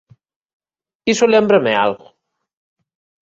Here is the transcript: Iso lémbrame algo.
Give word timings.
Iso 1.11 1.25
lémbrame 1.33 1.73
algo. 1.85 2.07